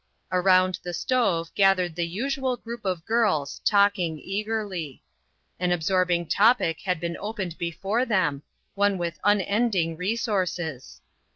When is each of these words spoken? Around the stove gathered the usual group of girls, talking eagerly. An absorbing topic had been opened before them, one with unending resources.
Around 0.31 0.79
the 0.81 0.93
stove 0.95 1.53
gathered 1.53 1.93
the 1.95 2.07
usual 2.07 2.57
group 2.57 2.85
of 2.85 3.05
girls, 3.05 3.61
talking 3.63 4.17
eagerly. 4.17 5.03
An 5.59 5.71
absorbing 5.71 6.25
topic 6.25 6.79
had 6.81 6.99
been 6.99 7.15
opened 7.19 7.55
before 7.59 8.03
them, 8.03 8.41
one 8.73 8.97
with 8.97 9.19
unending 9.23 9.95
resources. 9.97 11.01